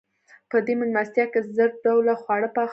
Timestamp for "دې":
0.65-0.73